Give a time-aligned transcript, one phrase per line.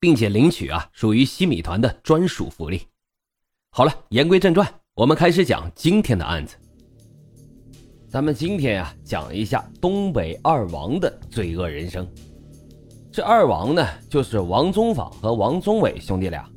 [0.00, 2.82] 并且领取啊，属于西米团的专属福利。
[3.70, 6.56] 好了，言归正传，我们开始讲今天的案子。
[8.08, 12.08] 咱们今天呀，讲一下东北二王的罪恶人生。
[13.12, 16.48] 这二王呢，就是王宗坊和王宗伟兄弟俩，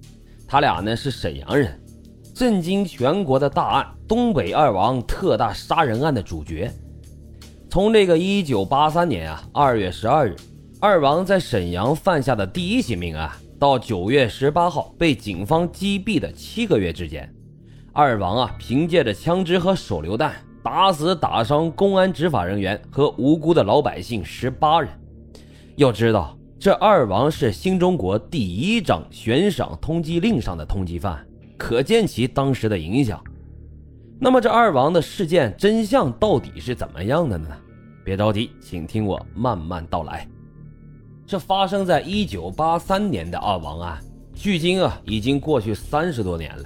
[0.47, 1.81] 他俩呢是沈阳人，
[2.35, 6.71] 震惊全国的大案——东北二王特大杀人案的主角。
[7.69, 10.35] 从这个一九八三年啊二月十二日。
[10.83, 17.31] 二王在沈阳犯下的第一起命案，到九月十八号被警方击毙的七个月之间，
[17.93, 24.89] 二王啊凭借着枪支和手榴弹打死打伤公安执法人员和无辜的老百姓十八人。
[25.75, 31.23] 要知道，这二王是新中国第一张悬赏通缉令上的通缉犯，
[31.59, 33.23] 可见其当时的影响。
[34.19, 37.49] 那么，这二王的事件真相到底是怎么样的呢？
[38.03, 40.27] 别着急，请听我慢慢道来。
[41.31, 43.97] 这发生在一九八三年的二王案，
[44.35, 46.65] 距今啊已经过去三十多年了。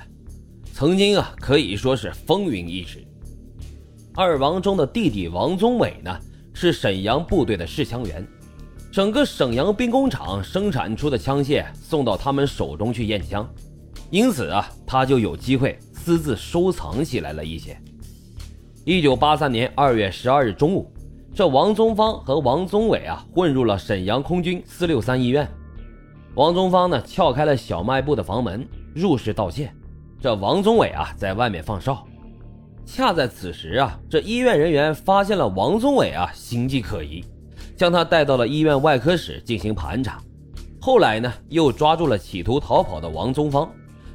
[0.73, 3.05] 曾经啊可以说是风云一时。
[4.15, 6.19] 二王中的弟弟王宗伟呢，
[6.51, 8.27] 是沈阳部队的试枪员，
[8.91, 13.47] 整个沈阳兵工厂生产出的枪械送到他们手中去验枪，
[14.09, 17.79] 因此啊他就有机会私自收藏起来了一些。
[18.83, 20.91] 一九八三年二月十二日中午。
[21.35, 25.45] 这王宗芳和王宗伟啊，混入了沈阳空军四六三医院。
[26.33, 29.69] 王宗芳呢，撬开了小卖部的房门，入室盗窃。
[30.21, 32.07] 这王宗伟啊，在外面放哨。
[32.85, 37.21] 恰在此时啊，这医院人员发现了王宗伟啊，形迹可疑，
[37.75, 40.21] 将他带到了医院外科室进行盘查。
[40.79, 43.69] 后来呢，又抓住了企图逃跑的王宗芳，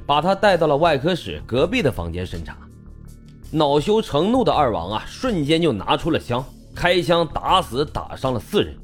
[0.07, 2.57] 把他带到了外科室隔壁的房间审查。
[3.51, 6.43] 恼羞成怒的二王啊，瞬间就拿出了枪。
[6.75, 8.75] 开枪打死打伤了四人，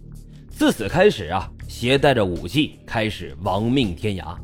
[0.50, 4.36] 自此开始啊，携带着武器开始亡命天涯。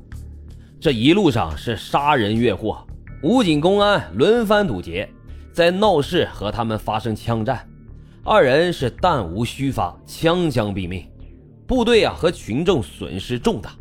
[0.80, 2.86] 这一路上是杀人越货，
[3.22, 5.10] 武警公安轮番堵截，
[5.52, 7.68] 在闹市和他们发生枪战，
[8.24, 11.06] 二人是弹无虚发，枪枪毙命，
[11.68, 13.72] 部队啊和群众损失重大。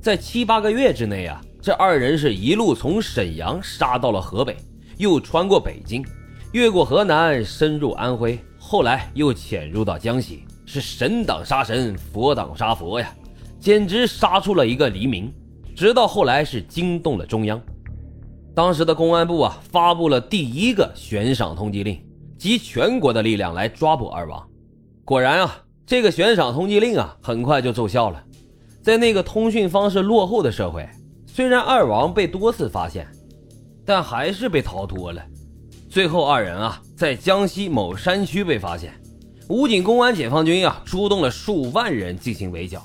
[0.00, 4.56] 在七八个月之内啊，这二人是一路从沈阳杀到了河北，
[4.98, 6.04] 又穿过北京，
[6.52, 8.38] 越过河南，深入安徽。
[8.58, 13.14] 后来又潜入到江西，是神挡杀神，佛挡杀佛呀，
[13.60, 15.32] 简直杀出了一个黎明。
[15.74, 17.60] 直到后来是惊动了中央，
[18.54, 22.02] 当时的公安部啊发布了第一个悬赏通缉令，
[22.38, 24.42] 集全国的力量来抓捕二王。
[25.04, 28.24] 果然啊，这个悬赏通缉令啊很快就奏效了。
[28.82, 30.88] 在那个通讯方式落后的社会，
[31.26, 33.06] 虽然二王被多次发现，
[33.84, 35.22] 但还是被逃脱了。
[35.90, 38.94] 最后，二人啊，在江西某山区被发现，
[39.50, 42.82] 武警、公安、解放军啊，出动了数万人进行围剿。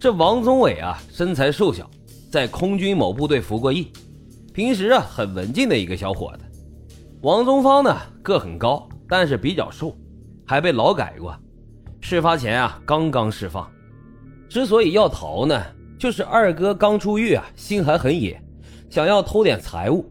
[0.00, 1.88] 这王宗伟啊，身材瘦小，
[2.30, 3.92] 在空军某部队服过役，
[4.54, 6.44] 平时啊很文静的一个小伙子。
[7.20, 9.94] 王宗芳呢，个很高，但是比较瘦，
[10.46, 11.36] 还被劳改过。
[12.00, 13.70] 事发前啊，刚刚释放。
[14.48, 15.62] 之所以要逃呢，
[15.98, 18.42] 就是二哥刚出狱啊，心还很野，
[18.88, 20.10] 想要偷点财物。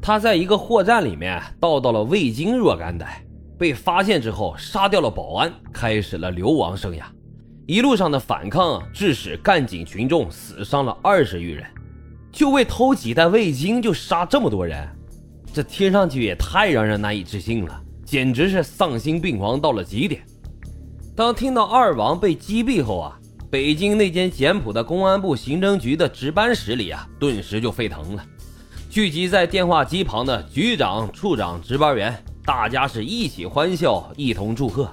[0.00, 3.24] 他在一个货站里面盗到了味精若干袋，
[3.58, 7.02] 被发现之后杀掉了保安，开始了流亡生涯。
[7.66, 11.66] 一路上的反抗致使干警群众死伤了二十余人，
[12.32, 14.88] 就为偷几袋味精就杀这么多人，
[15.52, 20.22] 这听上去也太让人难以置信了，简直是丧心病狂到了极点。
[21.14, 23.18] 当听到二王被击毙后啊，
[23.50, 28.24] 北京那间简朴的公安部刑侦局的值班室里啊，顿时就沸腾了。
[28.90, 34.90] 聚集在电话机旁的局长、处长、值班员，大家是一起欢笑，一同祝贺，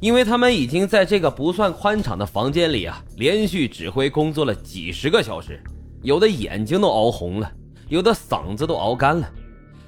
[0.00, 5.62] 因为他们已经在这个不算宽敞的房间里啊，连续指挥工作了几十个小时，
[6.02, 7.48] 有的眼睛都熬红了，
[7.88, 9.30] 有的嗓子都熬干了。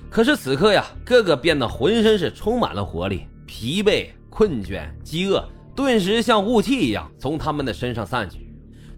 [0.09, 5.45] 可是此刻呀，个个变得浑身是充满了活力，疲惫、困倦、饥饿，
[5.75, 8.49] 顿时像雾气一样从他们的身上散去，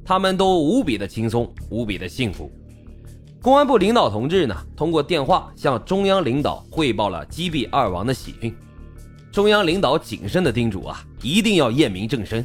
[0.05, 2.53] 他们都无比的轻松，无比的幸福。
[3.46, 8.52] 公安部领导同志呢，通过电话向中央领导汇报了击毙二王的喜讯。
[9.31, 12.44] 中央领导谨慎的叮嘱啊，一定要验明正身。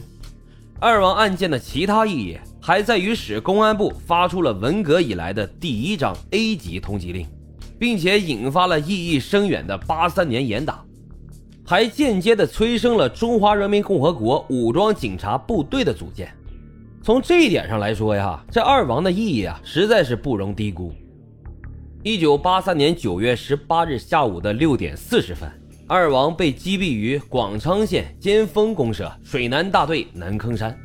[0.79, 7.25] 二王案件的其他意义还在于使公安部发出了文革以来的第一张 A 级通缉令，
[7.79, 10.85] 并且引发了意义深远的八三年严打，
[11.65, 16.31] 还间接的催生了中华人民共和国武装警察部队的组建。
[17.03, 20.93] 从这一点上来说呀，这二王的意义啊，实在是不容低估。
[22.03, 25.49] 一九八三年九月十八日下午的六点四十分，
[25.87, 30.77] 二王被击毙于广昌县尖峰公社水南大队南坑山。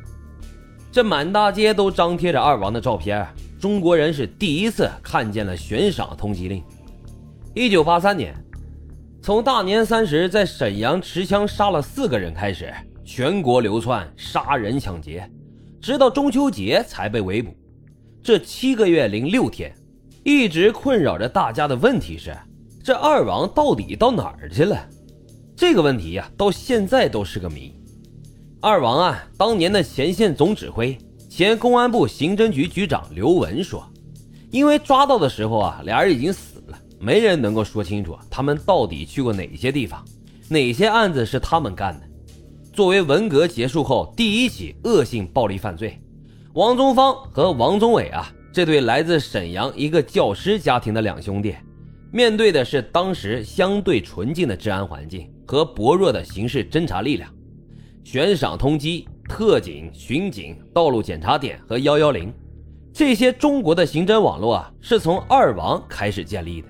[0.91, 3.27] 这满大街都张贴着二王的照片，
[3.59, 6.63] 中国人是第一次看见了悬赏通缉令。
[7.53, 8.33] 一九八三年，
[9.21, 12.73] 从大年三十在沈阳持枪杀了四个人开始，
[13.05, 15.29] 全国流窜杀人抢劫，
[15.87, 17.55] 直到中秋节才被围捕。
[18.21, 19.73] 这七个月零六天。
[20.25, 22.35] 一直困扰着大家的问题是，
[22.83, 24.85] 这二王到底到哪儿去了？
[25.55, 27.73] 这个问题呀，到现在都是个谜。
[28.59, 30.97] 二王案当年的前线总指挥、
[31.29, 33.89] 前公安部刑侦局局长刘文说，
[34.51, 40.03] 因为抓到的时候啊，俩人已经死了，没人能够说清楚他们到底去过哪些地方，
[40.49, 42.06] 哪些案子是他们干的。
[42.77, 45.99] 作为文革结束后第一起恶性暴力犯罪，
[46.53, 48.31] 王宗芳和王宗伟啊。
[48.53, 51.55] 这对来自沈阳一个教师家庭的两兄弟，
[52.11, 57.27] 面对的是当时相对纯净的治安环境和薄弱的刑事侦查力量。
[58.03, 62.31] 悬赏通缉、特警、巡警、道路检查点和幺幺零，
[62.93, 66.67] 这些中国的刑侦网络啊，是从二王开始建立的。